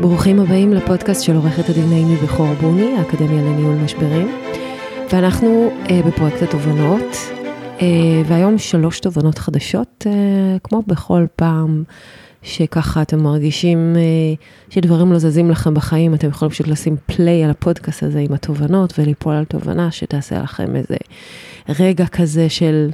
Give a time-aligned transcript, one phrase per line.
[0.00, 4.36] ברוכים הבאים לפודקאסט של עורכת הדין נעימי בכור בוני, האקדמיה לניהול משברים.
[5.12, 7.16] ואנחנו אה, בפרויקט התובנות,
[7.80, 11.84] אה, והיום שלוש תובנות חדשות, אה, כמו בכל פעם
[12.42, 14.02] שככה אתם מרגישים אה,
[14.70, 18.98] שדברים לא זזים לכם בחיים, אתם יכולים פשוט לשים פליי על הפודקאסט הזה עם התובנות
[18.98, 20.96] וליפול על תובנה שתעשה לכם איזה
[21.80, 22.90] רגע כזה של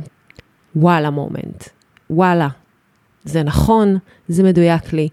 [0.76, 1.64] וואלה מומנט,
[2.10, 2.48] וואלה,
[3.24, 3.98] זה נכון,
[4.28, 5.08] זה מדויק לי,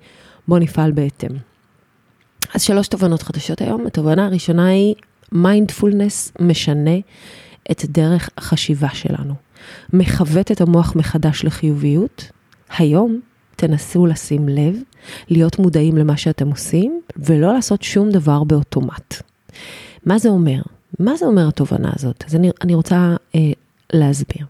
[0.47, 1.46] בוא נפעל בהתאם.
[2.53, 3.87] אז שלוש תובנות חדשות היום.
[3.87, 4.95] התובנה הראשונה היא,
[5.31, 6.95] מיינדפולנס משנה
[7.71, 9.33] את דרך החשיבה שלנו.
[9.93, 12.31] מכוות את המוח מחדש לחיוביות.
[12.77, 13.19] היום
[13.55, 14.75] תנסו לשים לב,
[15.29, 19.21] להיות מודעים למה שאתם עושים, ולא לעשות שום דבר באוטומט.
[20.05, 20.61] מה זה אומר?
[20.99, 22.23] מה זה אומר התובנה הזאת?
[22.27, 23.51] אז אני, אני רוצה אה,
[23.93, 24.45] להסביר.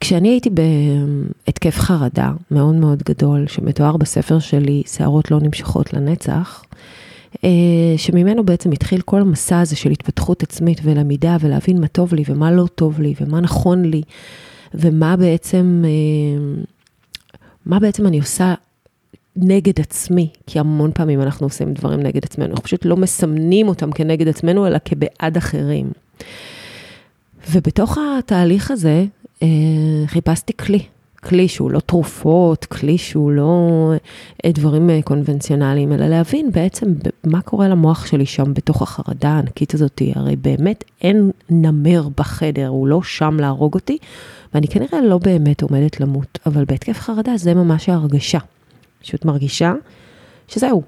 [0.00, 6.64] כשאני הייתי בהתקף חרדה מאוד מאוד גדול, שמתואר בספר שלי, שערות לא נמשכות לנצח,
[7.44, 7.48] אה,
[7.96, 12.52] שממנו בעצם התחיל כל המסע הזה של התפתחות עצמית ולמידה ולהבין מה טוב לי ומה
[12.52, 14.02] לא טוב לי ומה נכון לי
[14.74, 16.62] ומה בעצם, אה,
[17.66, 18.54] מה בעצם אני עושה
[19.36, 23.92] נגד עצמי, כי המון פעמים אנחנו עושים דברים נגד עצמנו, אנחנו פשוט לא מסמנים אותם
[23.92, 25.90] כנגד עצמנו, אלא כבעד אחרים.
[27.50, 29.04] ובתוך התהליך הזה,
[30.06, 30.82] חיפשתי כלי,
[31.22, 33.92] כלי שהוא לא תרופות, כלי שהוא לא
[34.44, 39.74] אה, דברים אה, קונבנציונליים, אלא להבין בעצם מה קורה למוח שלי שם בתוך החרדה הענקית
[39.74, 40.02] הזאת.
[40.14, 43.98] הרי באמת אין נמר בחדר, הוא לא שם להרוג אותי,
[44.54, 48.38] ואני כנראה לא באמת עומדת למות, אבל בהתקף חרדה זה ממש ההרגשה.
[49.02, 49.74] פשוט מרגישה
[50.48, 50.82] שזהו,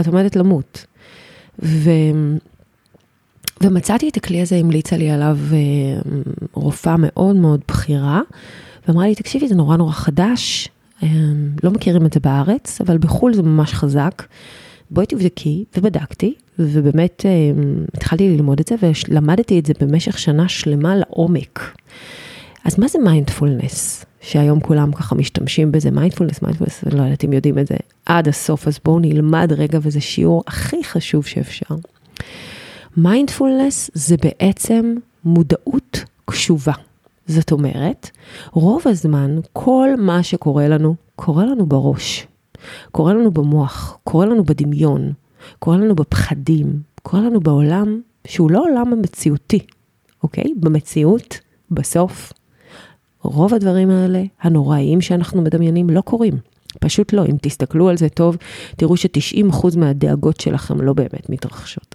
[0.00, 0.86] את עומדת למות.
[1.62, 1.90] ו...
[3.62, 6.00] ומצאתי את הכלי הזה, המליצה לי עליו אה,
[6.52, 8.20] רופאה מאוד מאוד בכירה,
[8.88, 10.68] ואמרה לי, תקשיבי, זה נורא נורא חדש,
[11.02, 11.08] אה,
[11.62, 14.22] לא מכירים את זה בארץ, אבל בחו"ל זה ממש חזק.
[14.90, 17.30] בואי תבדקי, ובדקתי, ובאמת אה,
[17.94, 21.76] התחלתי ללמוד את זה, ולמדתי את זה במשך שנה שלמה לעומק.
[22.64, 24.04] אז מה זה מיינדפולנס?
[24.20, 27.74] שהיום כולם ככה משתמשים בזה, mindfulness, mindfulness, אני לא יודעת אם יודעים את זה
[28.06, 31.74] עד הסוף, אז בואו נלמד רגע, וזה שיעור הכי חשוב שאפשר.
[32.96, 36.72] מיינדפולנס זה בעצם מודעות קשובה.
[37.26, 38.10] זאת אומרת,
[38.52, 42.26] רוב הזמן כל מה שקורה לנו, קורה לנו בראש.
[42.92, 45.12] קורה לנו במוח, קורה לנו בדמיון,
[45.58, 49.58] קורה לנו בפחדים, קורה לנו בעולם שהוא לא עולם המציאותי,
[50.22, 50.52] אוקיי?
[50.56, 51.40] במציאות,
[51.70, 52.32] בסוף,
[53.22, 56.34] רוב הדברים האלה, הנוראיים שאנחנו מדמיינים, לא קורים.
[56.80, 57.24] פשוט לא.
[57.26, 58.36] אם תסתכלו על זה טוב,
[58.76, 61.94] תראו ש-90% מהדאגות שלכם לא באמת מתרחשות.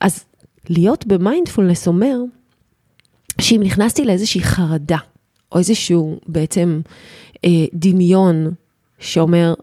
[0.00, 0.24] אז
[0.68, 2.16] להיות במיינדפולנס אומר
[3.40, 4.98] שאם נכנסתי לאיזושהי חרדה,
[5.52, 6.80] או איזשהו בעצם
[7.44, 8.50] אה, דמיון
[8.98, 9.54] שאומר,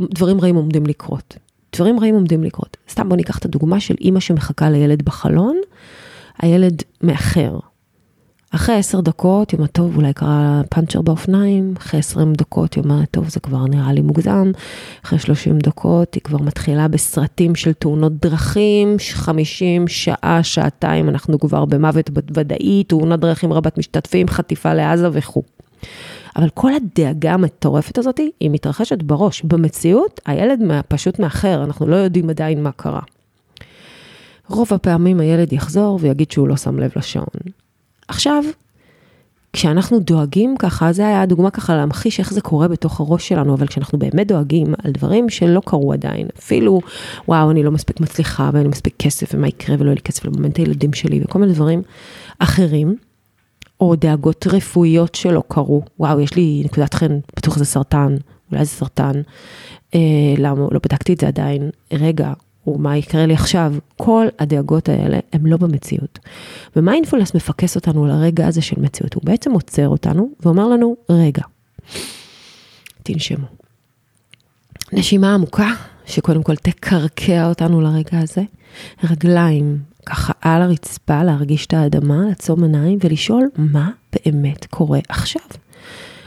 [0.00, 1.36] דברים רעים עומדים לקרות.
[1.76, 2.76] דברים רעים עומדים לקרות.
[2.90, 5.56] סתם בוא ניקח את הדוגמה של אימא שמחכה לילד בחלון,
[6.38, 7.58] הילד מאחר.
[8.54, 13.40] אחרי עשר דקות, יום הטוב, אולי קרה פאנצ'ר באופניים, אחרי עשרים דקות, יום הטוב, זה
[13.40, 14.50] כבר נראה לי מוגזם,
[15.04, 21.64] אחרי שלושים דקות, היא כבר מתחילה בסרטים של תאונות דרכים, חמישים שעה, שעתיים, אנחנו כבר
[21.64, 25.42] במוות ודאי, תאונות דרכים רבת משתתפים, חטיפה לעזה וכו'.
[26.36, 29.42] אבל כל הדאגה המטורפת הזאת, היא מתרחשת בראש.
[29.42, 33.00] במציאות, הילד פשוט מאחר, אנחנו לא יודעים עדיין מה קרה.
[34.48, 37.26] רוב הפעמים הילד יחזור ויגיד שהוא לא שם לב לשעון.
[38.12, 38.44] עכשיו,
[39.52, 43.66] כשאנחנו דואגים ככה, זה היה דוגמה ככה להמחיש איך זה קורה בתוך הראש שלנו, אבל
[43.66, 46.80] כשאנחנו באמת דואגים על דברים שלא קרו עדיין, אפילו,
[47.28, 50.24] וואו, אני לא מספיק מצליחה ואין לי מספיק כסף ומה יקרה ולא יהיה לי כסף
[50.24, 51.82] לממן את הילדים שלי וכל מיני דברים
[52.38, 52.96] אחרים,
[53.80, 58.16] או דאגות רפואיות שלא קרו, וואו, יש לי נקודת חן, בטוח זה סרטן,
[58.52, 59.22] אולי זה סרטן,
[59.94, 60.00] אה,
[60.38, 62.32] למה, לא בדקתי את זה עדיין, רגע,
[62.66, 66.18] ומה יקרה לי עכשיו, כל הדאגות האלה הם לא במציאות.
[66.76, 71.42] ומיינדפולנס מפקס אותנו לרגע הזה של מציאות, הוא בעצם עוצר אותנו ואומר לנו, רגע,
[73.02, 73.46] תנשמו.
[74.92, 75.70] נשימה עמוקה,
[76.06, 78.42] שקודם כל תקרקע אותנו לרגע הזה,
[79.10, 85.42] רגליים ככה על הרצפה, להרגיש את האדמה, לעצום עיניים ולשאול מה באמת קורה עכשיו.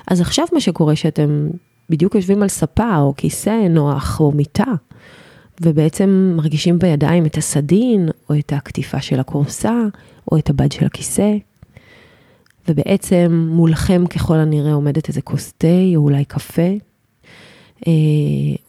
[0.07, 1.49] אז עכשיו מה שקורה שאתם
[1.89, 4.73] בדיוק יושבים על ספה או כיסא נוח או מיטה,
[5.61, 9.81] ובעצם מרגישים בידיים את הסדין, או את הקטיפה של הכורסה,
[10.31, 11.33] או את הבד של הכיסא.
[12.67, 16.71] ובעצם מולכם ככל הנראה עומדת איזה כוס תה, או אולי קפה.
[17.87, 17.91] אה,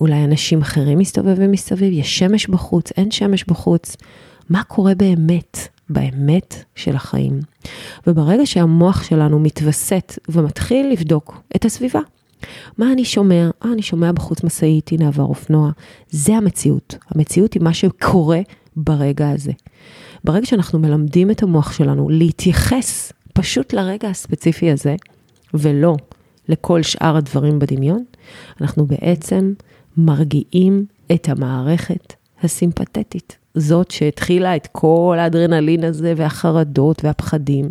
[0.00, 3.96] אולי אנשים אחרים מסתובבים מסביב, יש שמש בחוץ, אין שמש בחוץ.
[4.50, 5.58] מה קורה באמת,
[5.90, 7.40] באמת של החיים?
[8.06, 12.00] וברגע שהמוח שלנו מתווסת ומתחיל לבדוק את הסביבה,
[12.78, 13.50] מה אני שומע?
[13.64, 15.70] אה, אני שומע בחוץ משאית, הנה עבר אופנוע.
[16.10, 16.94] זה המציאות.
[17.10, 18.40] המציאות היא מה שקורה
[18.76, 19.52] ברגע הזה.
[20.24, 24.96] ברגע שאנחנו מלמדים את המוח שלנו להתייחס פשוט לרגע הספציפי הזה,
[25.54, 25.96] ולא
[26.48, 28.04] לכל שאר הדברים בדמיון,
[28.60, 29.52] אנחנו בעצם
[29.96, 32.12] מרגיעים את המערכת
[32.42, 33.36] הסימפתטית.
[33.56, 37.70] זאת שהתחילה את כל האדרנלין הזה והחרדות והפחדים,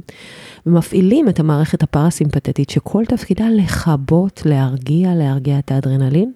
[0.65, 6.31] ומפעילים את המערכת הפרסימפטית שכל תפקידה לכבות, להרגיע, להרגיע את האדרנלין,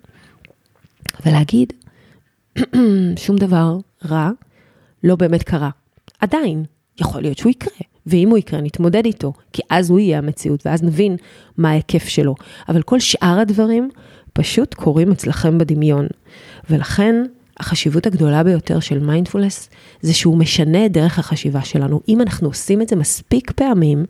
[1.26, 1.74] ולהגיד,
[3.26, 3.78] שום דבר
[4.10, 4.30] רע
[5.04, 5.70] לא באמת קרה.
[6.20, 6.64] עדיין,
[7.00, 10.84] יכול להיות שהוא יקרה, ואם הוא יקרה, נתמודד איתו, כי אז הוא יהיה המציאות, ואז
[10.84, 11.16] נבין
[11.58, 12.36] מה ההיקף שלו.
[12.70, 13.90] אבל כל שאר הדברים
[14.34, 16.08] פשוט קורים אצלכם בדמיון.
[16.70, 17.16] ולכן,
[17.60, 19.70] החשיבות הגדולה ביותר של מיינדפולנס
[20.02, 22.02] זה שהוא משנה את דרך החשיבה שלנו.
[22.08, 24.06] אם אנחנו עושים את זה מספיק פעמים,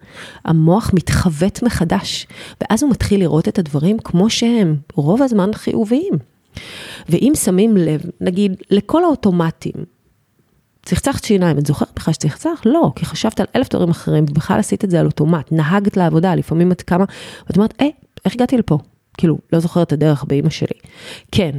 [0.45, 2.27] המוח מתחוות מחדש,
[2.61, 6.13] ואז הוא מתחיל לראות את הדברים כמו שהם, רוב הזמן חיוביים.
[7.09, 9.73] ואם שמים לב, נגיד, לכל האוטומטים,
[10.85, 12.61] צחצחת שיניים, את זוכרת בכלל שצחצח?
[12.65, 16.35] לא, כי חשבת על אלף דברים אחרים, ובכלל עשית את זה על אוטומט, נהגת לעבודה,
[16.35, 17.05] לפעמים את כמה,
[17.47, 17.91] ואת אומרת, היי,
[18.25, 18.77] איך הגעתי לפה?
[19.17, 20.79] כאילו, לא זוכרת את הדרך באימא שלי.
[21.31, 21.51] כן,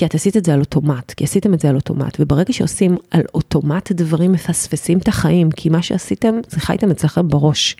[0.00, 2.96] כי את עשית את זה על אוטומט, כי עשיתם את זה על אוטומט, וברגע שעושים
[3.10, 7.76] על אוטומט דברים מפספסים את החיים, כי מה שעשיתם, זה חייתם אצלכם בראש.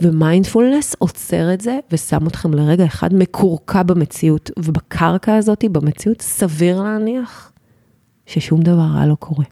[0.00, 7.52] ומיינדפולנס עוצר את זה ושם אתכם לרגע אחד מקורקע במציאות, ובקרקע הזאת, במציאות, סביר להניח
[8.26, 9.44] ששום דבר רע לא קורה.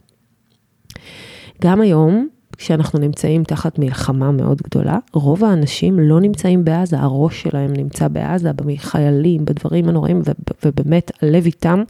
[1.63, 2.29] גם היום,
[2.61, 8.53] כשאנחנו נמצאים תחת מלחמה מאוד גדולה, רוב האנשים לא נמצאים בעזה, הראש שלהם נמצא בעזה,
[8.53, 10.23] בחיילים, בדברים הנוראים,
[10.65, 11.83] ובאמת הלב איתם.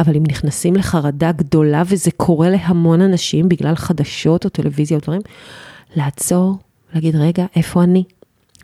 [0.00, 5.20] אבל אם נכנסים לחרדה גדולה, וזה קורה להמון אנשים בגלל חדשות או טלוויזיה או דברים,
[5.96, 6.58] לעצור,
[6.94, 8.04] להגיד, רגע, איפה אני?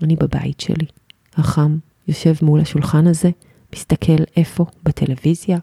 [0.03, 0.87] אני בבית שלי,
[1.37, 1.77] החם,
[2.09, 3.31] יושב מול השולחן הזה,
[3.75, 4.67] מסתכל איפה?
[4.83, 5.59] בטלוויזיה?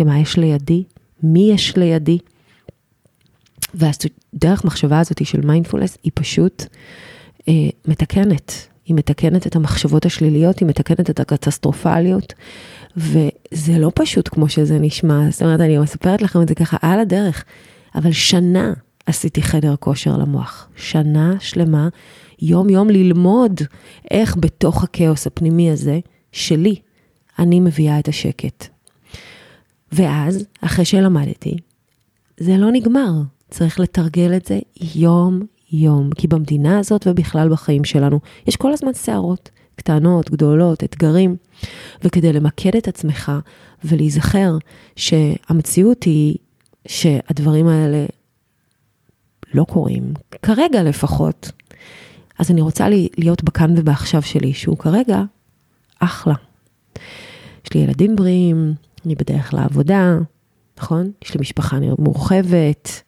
[0.00, 0.84] מה יש לידי?
[1.22, 2.18] מי יש לידי?
[3.74, 6.64] והדרך מחשבה הזאת של מיינדפולנס היא פשוט
[7.48, 7.52] אה,
[7.88, 8.68] מתקנת.
[8.84, 12.34] היא מתקנת את המחשבות השליליות, היא מתקנת את הקטסטרופליות,
[12.96, 17.00] וזה לא פשוט כמו שזה נשמע, זאת אומרת, אני מספרת לכם את זה ככה על
[17.00, 17.44] הדרך,
[17.94, 18.72] אבל שנה
[19.06, 21.88] עשיתי חדר כושר למוח, שנה שלמה,
[22.42, 23.60] יום-יום ללמוד
[24.10, 25.98] איך בתוך הכאוס הפנימי הזה,
[26.32, 26.74] שלי,
[27.38, 28.66] אני מביאה את השקט.
[29.92, 31.56] ואז, אחרי שלמדתי,
[32.40, 33.12] זה לא נגמר,
[33.50, 34.58] צריך לתרגל את זה
[34.94, 41.36] יום-יום, כי במדינה הזאת ובכלל בחיים שלנו, יש כל הזמן סערות, קטנות, גדולות, אתגרים,
[42.04, 43.32] וכדי למקד את עצמך
[43.84, 44.58] ולהיזכר
[44.96, 46.36] שהמציאות היא
[46.88, 48.06] שהדברים האלה
[49.54, 51.50] לא קורים, כרגע לפחות.
[52.38, 52.86] אז אני רוצה
[53.18, 55.22] להיות בכאן ובעכשיו שלי, שהוא כרגע
[55.98, 56.34] אחלה.
[57.64, 58.74] יש לי ילדים בריאים,
[59.06, 60.18] אני בדרך לעבודה,
[60.78, 61.10] נכון?
[61.24, 63.02] יש לי משפחה מורחבת,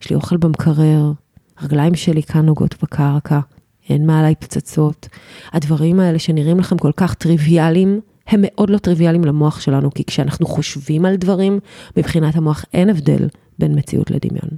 [0.00, 1.12] יש לי אוכל במקרר,
[1.58, 3.40] הרגליים שלי כאן נוגעות בקרקע,
[3.88, 5.08] אין מעליי פצצות.
[5.52, 10.46] הדברים האלה שנראים לכם כל כך טריוויאליים, הם מאוד לא טריוויאליים למוח שלנו, כי כשאנחנו
[10.46, 11.58] חושבים על דברים,
[11.96, 13.28] מבחינת המוח אין הבדל
[13.58, 14.50] בין מציאות לדמיון.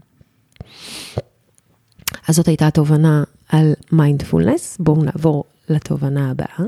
[2.29, 6.67] אז זאת הייתה התובנה על מיינדפולנס, בואו נעבור לתובנה הבאה.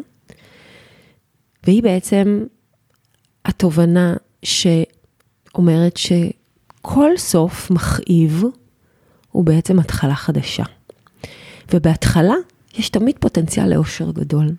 [1.65, 2.45] והיא בעצם
[3.45, 8.45] התובנה שאומרת שכל סוף מכאיב
[9.35, 10.65] הוא בעצם התחלה חדשה.
[11.73, 12.35] ובהתחלה
[12.79, 14.51] יש תמיד פוטנציאל לאושר גדול.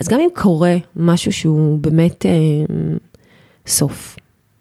[0.00, 2.30] אז גם אם קורה משהו שהוא באמת אה,
[3.66, 4.16] סוף,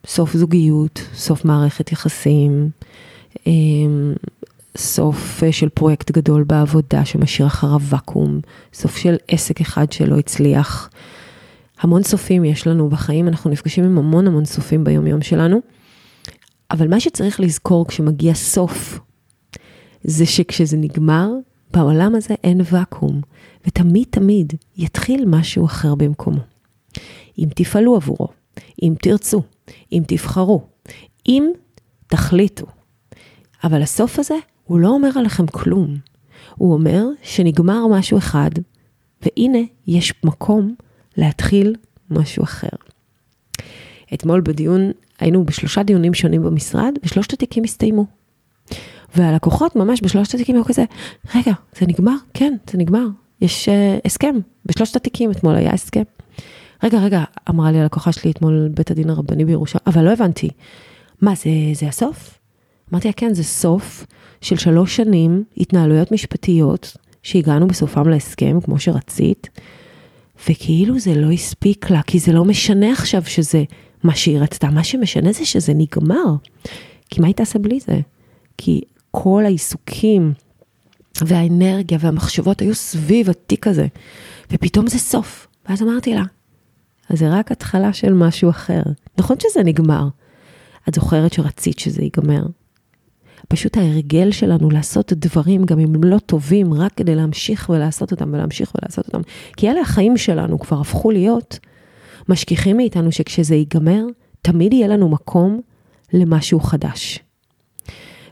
[0.06, 2.70] סוף זוגיות, סוף מערכת יחסים,
[3.48, 3.52] אה,
[4.78, 8.40] סוף אה, של פרויקט גדול בעבודה שמשאיר אחריו ואקום,
[8.74, 10.90] סוף של עסק אחד שלא הצליח.
[11.80, 15.62] המון סופים יש לנו בחיים, אנחנו נפגשים עם המון המון סופים ביומיום שלנו,
[16.72, 19.00] אבל מה שצריך לזכור כשמגיע סוף
[20.04, 21.30] זה שכשזה נגמר,
[21.74, 23.22] בעולם הזה אין ואקום,
[23.68, 26.40] ותמיד תמיד יתחיל משהו אחר במקומו.
[27.40, 28.28] אם תפעלו עבורו,
[28.84, 29.42] אם תרצו,
[29.92, 30.62] אם תבחרו,
[31.28, 31.52] אם
[32.08, 32.66] תחליטו.
[33.64, 35.98] אבל הסוף הזה, הוא לא אומר עליכם כלום.
[36.56, 38.50] הוא אומר שנגמר משהו אחד,
[39.22, 40.76] והנה יש מקום
[41.18, 41.76] להתחיל
[42.10, 42.68] משהו אחר.
[44.14, 48.06] אתמול בדיון, היינו בשלושה דיונים שונים במשרד, ושלושת התיקים הסתיימו.
[49.16, 50.86] והלקוחות ממש בשלושת התיקים היו כזה,
[51.36, 52.16] רגע, זה נגמר?
[52.34, 53.06] כן, זה נגמר.
[53.42, 53.72] יש uh,
[54.06, 54.36] הסכם,
[54.66, 56.04] בשלושת התיקים אתמול היה הסכם.
[56.84, 60.50] רגע, רגע, אמרה לי הלקוחה שלי אתמול בית הדין הרבני בירושלים, אבל לא הבנתי.
[61.22, 62.40] מה, זה, זה הסוף?
[62.92, 64.06] אמרתי לה, כן, זה סוף
[64.42, 69.50] של שלוש שנים התנהלויות משפטיות שהגענו בסופם להסכם, כמו שרצית,
[70.50, 73.64] וכאילו זה לא הספיק לה, כי זה לא משנה עכשיו שזה
[74.04, 76.36] מה שהיא רצתה, מה שמשנה זה שזה נגמר.
[77.10, 78.00] כי מה היא תעשה בלי זה?
[78.58, 80.34] כי כל העיסוקים
[81.22, 83.88] והאנרגיה והמחשבות היו סביב התיק הזה,
[84.52, 85.48] ופתאום זה סוף.
[85.70, 86.24] ואז אמרתי לה,
[87.10, 88.82] אז זה רק התחלה של משהו אחר.
[89.18, 90.08] נכון שזה נגמר.
[90.90, 92.44] את זוכרת שרצית שזה ייגמר.
[93.48, 98.34] פשוט ההרגל שלנו לעשות דברים, גם אם הם לא טובים, רק כדי להמשיך ולעשות אותם
[98.34, 99.22] ולהמשיך ולעשות אותם.
[99.58, 101.60] כי אלה החיים שלנו כבר הפכו להיות
[102.30, 104.04] משכיחים מאיתנו שכשזה ייגמר,
[104.42, 105.62] תמיד יהיה לנו מקום
[106.14, 107.20] למשהו חדש.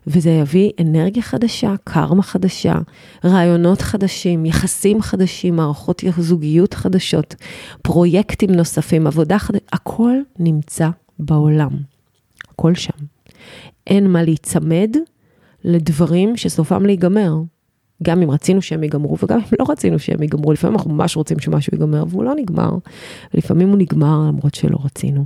[0.07, 2.75] וזה יביא אנרגיה חדשה, קרמה חדשה,
[3.25, 7.35] רעיונות חדשים, יחסים חדשים, מערכות זוגיות חדשות,
[7.81, 11.69] פרויקטים נוספים, עבודה חדשה, הכל נמצא בעולם.
[12.51, 13.05] הכל שם.
[13.87, 14.95] אין מה להיצמד
[15.63, 17.33] לדברים שסופם להיגמר.
[18.03, 21.39] גם אם רצינו שהם ייגמרו וגם אם לא רצינו שהם ייגמרו, לפעמים אנחנו ממש רוצים
[21.39, 22.71] שמשהו ייגמר והוא לא נגמר,
[23.33, 25.25] ולפעמים הוא נגמר למרות שלא רצינו.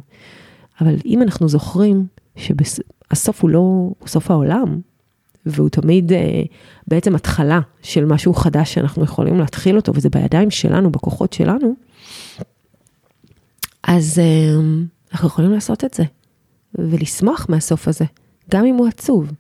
[0.82, 2.06] אבל אם אנחנו זוכרים
[3.12, 3.60] שהסוף הוא לא
[4.00, 4.80] הוא סוף העולם,
[5.46, 6.42] והוא תמיד אה,
[6.88, 11.76] בעצם התחלה של משהו חדש שאנחנו יכולים להתחיל אותו, וזה בידיים שלנו, בכוחות שלנו,
[13.84, 14.62] אז אה,
[15.12, 16.04] אנחנו יכולים לעשות את זה,
[16.76, 18.06] ולשמוח מהסוף הזה.
[18.52, 19.32] גם אם הוא עצוב.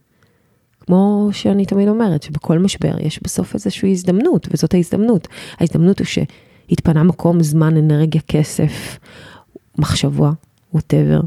[0.80, 5.28] כמו שאני תמיד אומרת, שבכל משבר יש בסוף איזושהי הזדמנות, וזאת ההזדמנות.
[5.58, 9.00] ההזדמנות הוא שהתפנה מקום, זמן, אנרגיה, כסף,
[9.78, 10.32] מחשבה,
[10.74, 11.22] ווטאבר,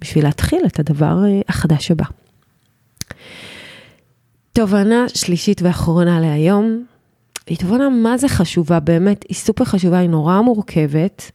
[0.00, 2.04] בשביל להתחיל את הדבר אה, החדש הבא.
[4.52, 6.84] תובנה שלישית ואחרונה להיום,
[7.46, 11.30] היא תובנה מה זה חשובה באמת, היא סופר חשובה, היא נורא מורכבת,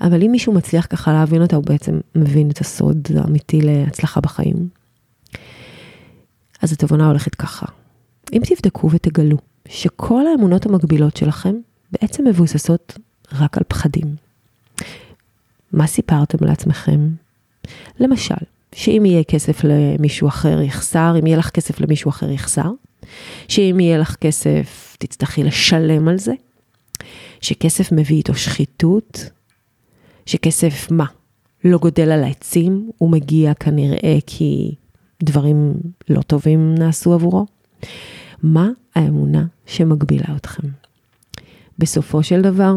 [0.00, 4.68] אבל אם מישהו מצליח ככה להבין אותה, הוא בעצם מבין את הסוד האמיתי להצלחה בחיים.
[6.62, 7.66] אז התובנה הולכת ככה.
[8.32, 9.36] אם תבדקו ותגלו
[9.68, 11.54] שכל האמונות המקבילות שלכם
[11.92, 12.98] בעצם מבוססות
[13.32, 14.16] רק על פחדים.
[15.72, 17.08] מה סיפרתם לעצמכם?
[18.00, 18.34] למשל,
[18.74, 22.70] שאם יהיה כסף למישהו אחר יחסר, אם יהיה לך כסף למישהו אחר יחסר,
[23.48, 26.32] שאם יהיה לך כסף תצטרכי לשלם על זה,
[27.40, 29.30] שכסף מביא איתו שחיתות,
[30.26, 31.04] שכסף מה?
[31.64, 34.74] לא גודל על העצים, הוא מגיע כנראה כי
[35.22, 35.74] דברים
[36.08, 37.46] לא טובים נעשו עבורו?
[38.42, 40.68] מה האמונה שמגבילה אתכם?
[41.78, 42.74] בסופו של דבר,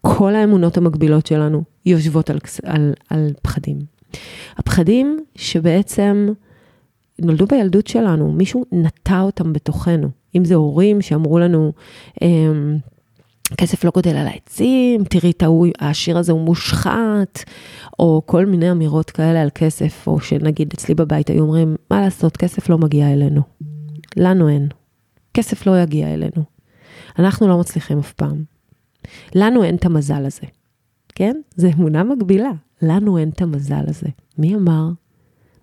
[0.00, 3.78] כל האמונות המקבילות שלנו יושבות על, על, על פחדים.
[4.56, 6.28] הפחדים שבעצם
[7.18, 10.08] נולדו בילדות שלנו, מישהו נטע אותם בתוכנו.
[10.36, 11.72] אם זה הורים שאמרו לנו,
[12.22, 12.76] אמ,
[13.58, 15.66] כסף לא גודל על העצים, תראי את ההוא,
[16.14, 17.44] הזה הוא מושחת,
[17.98, 22.36] או כל מיני אמירות כאלה על כסף, או שנגיד אצלי בבית היו אומרים, מה לעשות,
[22.36, 23.40] כסף לא מגיע אלינו.
[24.16, 24.68] לנו אין.
[25.34, 26.42] כסף לא יגיע אלינו.
[27.18, 28.44] אנחנו לא מצליחים אף פעם.
[29.34, 30.46] לנו אין את המזל הזה.
[31.14, 31.36] כן?
[31.56, 32.50] זו אמונה מגבילה.
[32.82, 34.08] לנו אין את המזל הזה.
[34.38, 34.88] מי אמר?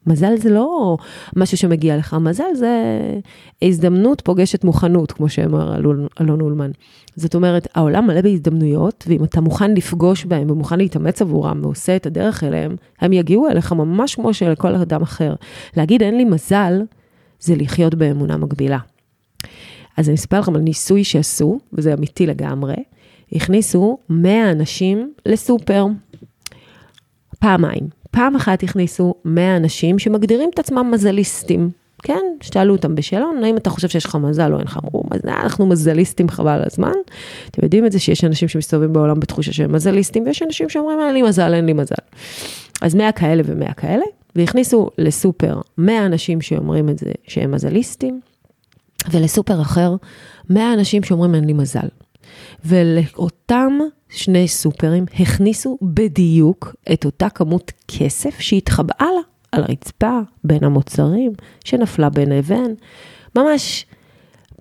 [0.07, 0.97] מזל זה לא
[1.35, 3.01] משהו שמגיע לך, מזל זה
[3.61, 5.75] הזדמנות פוגשת מוכנות, כמו שאמר
[6.21, 6.71] אלון אולמן.
[7.15, 12.05] זאת אומרת, העולם מלא בהזדמנויות, ואם אתה מוכן לפגוש בהם ומוכן להתאמץ עבורם ועושה את
[12.05, 15.35] הדרך אליהם, הם יגיעו אליך ממש כמו שלכל אדם אחר.
[15.77, 16.81] להגיד אין לי מזל,
[17.39, 18.79] זה לחיות באמונה מגבילה.
[19.97, 22.75] אז אני אספר לכם על ניסוי שעשו, וזה אמיתי לגמרי,
[23.33, 25.85] הכניסו 100 אנשים לסופר.
[27.39, 27.87] פעמיים.
[28.11, 31.69] פעם אחת הכניסו 100 אנשים שמגדירים את עצמם מזליסטים.
[32.03, 35.65] כן, שאלו אותם בשאלון, האם אתה חושב שיש לך מזל או אין לך, אמרו, אנחנו
[35.65, 36.91] מזליסטים חבל על הזמן.
[37.51, 41.13] אתם יודעים את זה שיש אנשים שמסתובבים בעולם בתחושה שהם מזליסטים, ויש אנשים שאומרים, אין
[41.13, 41.95] לי מזל, אין לי מזל.
[42.81, 44.05] אז 100 כאלה ו-100 כאלה,
[44.35, 48.21] והכניסו לסופר 100 אנשים שאומרים את זה שהם מזליסטים,
[49.11, 49.95] ולסופר אחר
[50.49, 51.87] 100 אנשים שאומרים אין לי מזל.
[52.65, 53.79] ולאותם
[54.09, 61.31] שני סופרים הכניסו בדיוק את אותה כמות כסף שהתחבאה לה על הרצפה, בין המוצרים,
[61.63, 62.73] שנפלה בין אבן.
[63.35, 63.85] ממש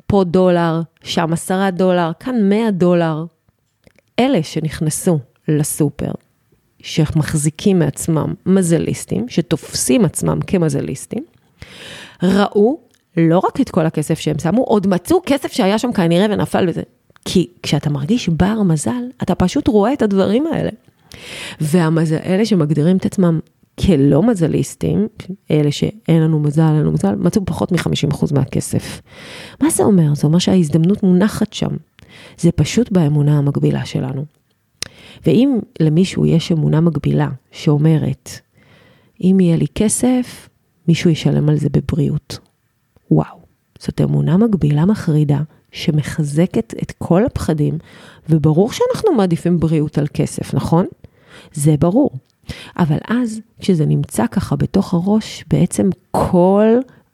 [0.06, 3.24] פה דולר, שם עשרה דולר, כאן מאה דולר.
[4.18, 5.18] אלה שנכנסו
[5.48, 6.12] לסופר,
[6.82, 11.24] שמחזיקים מעצמם מזליסטים, שתופסים עצמם כמזליסטים,
[12.22, 12.80] ראו
[13.16, 16.82] לא רק את כל הכסף שהם שמו, עוד מצאו כסף שהיה שם כנראה ונפל בזה.
[17.30, 20.70] כי כשאתה מרגיש בר מזל, אתה פשוט רואה את הדברים האלה.
[21.60, 23.40] ואלה שמגדירים את עצמם
[23.80, 25.08] כלא מזליסטים,
[25.50, 29.02] אלה שאין לנו מזל, אין לנו מזל, מצאו פחות מ-50% מהכסף.
[29.60, 30.14] מה זה אומר?
[30.14, 31.76] זה אומר שההזדמנות מונחת שם.
[32.38, 34.24] זה פשוט באמונה המקבילה שלנו.
[35.26, 38.30] ואם למישהו יש אמונה מקבילה שאומרת,
[39.20, 40.48] אם יהיה לי כסף,
[40.88, 42.38] מישהו ישלם על זה בבריאות.
[43.10, 43.38] וואו,
[43.78, 45.40] זאת אמונה מקבילה מחרידה
[45.72, 47.78] שמחזקת את כל הפחדים,
[48.28, 50.86] וברור שאנחנו מעדיפים בריאות על כסף, נכון?
[51.52, 52.10] זה ברור.
[52.78, 56.66] אבל אז, כשזה נמצא ככה בתוך הראש, בעצם כל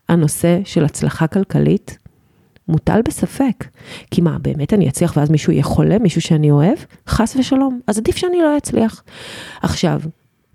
[0.08, 1.98] הנושא של הצלחה כלכלית
[2.68, 3.64] מוטל בספק.
[4.10, 6.78] כי מה, באמת אני אצליח ואז מישהו יהיה חולה, מישהו שאני אוהב?
[7.08, 7.80] חס ושלום.
[7.86, 9.02] אז עדיף שאני לא אצליח.
[9.62, 10.00] עכשיו,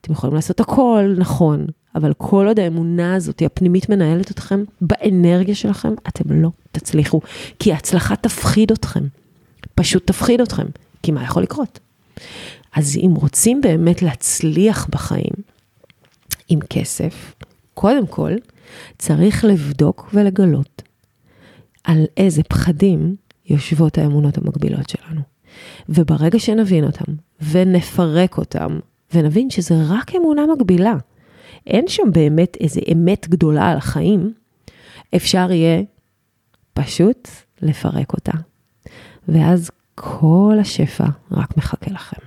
[0.02, 5.94] אתם יכולים לעשות הכל נכון, אבל כל עוד האמונה הזאת, הפנימית מנהלת אתכם, באנרגיה שלכם,
[6.08, 7.22] אתם לא תצליחו.
[7.60, 9.04] כי ההצלחה תפחיד אתכם.
[9.76, 10.66] פשוט תפחיד אתכם.
[11.04, 11.80] כי מה יכול לקרות?
[12.76, 15.34] אז אם רוצים באמת להצליח בחיים
[16.50, 17.36] עם כסף,
[17.74, 18.32] קודם כל
[18.98, 20.82] צריך לבדוק ולגלות
[21.84, 23.16] על איזה פחדים
[23.46, 25.22] יושבות האמונות המקבילות שלנו.
[25.90, 27.14] וברגע שנבין אותם
[27.52, 28.80] ונפרק אותם
[29.14, 30.94] ונבין שזה רק אמונה מקבילה,
[31.68, 34.34] אין שם באמת איזה אמת גדולה על החיים,
[35.16, 35.82] אפשר יהיה
[36.74, 37.28] פשוט
[37.62, 38.32] לפרק אותה.
[39.28, 42.18] ואז כל השפע רק מחכה לכם.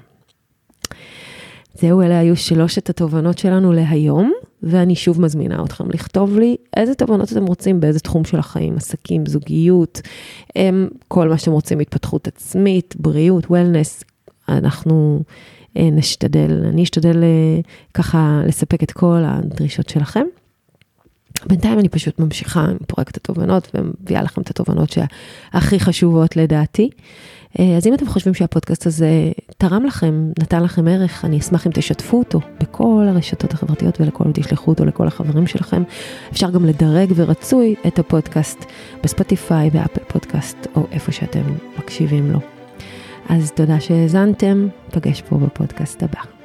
[1.74, 7.32] זהו, אלה היו שלושת התובנות שלנו להיום, ואני שוב מזמינה אתכם לכתוב לי איזה תובנות
[7.32, 10.00] אתם רוצים באיזה תחום של החיים, עסקים, זוגיות,
[11.08, 14.04] כל מה שאתם רוצים, התפתחות עצמית, בריאות, וולנס,
[14.48, 15.22] אנחנו
[15.76, 17.60] נשתדל, אני אשתדל אה,
[17.94, 20.24] ככה לספק את כל הדרישות שלכם.
[21.46, 26.90] בינתיים אני פשוט ממשיכה עם פרויקט התובנות ומביאה לכם את התובנות שהכי חשובות לדעתי.
[27.58, 31.72] אה, אז אם אתם חושבים שהפודקאסט הזה תרם לכם, נתן לכם ערך, אני אשמח אם
[31.72, 35.82] תשתפו אותו בכל הרשתות החברתיות ולכל, תשלחו אותו לכל החברים שלכם.
[36.32, 38.58] אפשר גם לדרג ורצוי את הפודקאסט
[39.02, 41.42] בספוטיפיי, באפל פודקאסט או איפה שאתם
[41.78, 42.61] מקשיבים לו.
[43.28, 46.41] אז תודה שהאזנתם, פגש פה בפודקאסט הבא.